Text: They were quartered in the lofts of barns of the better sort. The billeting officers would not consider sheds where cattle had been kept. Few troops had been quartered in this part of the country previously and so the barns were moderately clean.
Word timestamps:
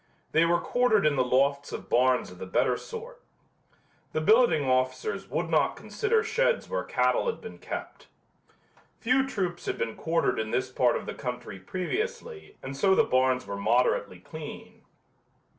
They 0.31 0.45
were 0.45 0.59
quartered 0.59 1.05
in 1.05 1.15
the 1.15 1.23
lofts 1.23 1.71
of 1.71 1.87
barns 1.87 2.31
of 2.31 2.39
the 2.39 2.47
better 2.47 2.75
sort. 2.75 3.21
The 4.13 4.21
billeting 4.21 4.67
officers 4.67 5.29
would 5.29 5.47
not 5.47 5.75
consider 5.75 6.23
sheds 6.23 6.67
where 6.67 6.83
cattle 6.83 7.27
had 7.27 7.39
been 7.39 7.59
kept. 7.59 8.07
Few 8.99 9.23
troops 9.29 9.67
had 9.67 9.77
been 9.77 9.95
quartered 9.95 10.39
in 10.39 10.49
this 10.49 10.71
part 10.71 10.95
of 10.95 11.05
the 11.05 11.13
country 11.13 11.59
previously 11.59 12.57
and 12.63 12.75
so 12.75 12.95
the 12.95 13.03
barns 13.03 13.45
were 13.45 13.57
moderately 13.57 14.19
clean. 14.19 14.85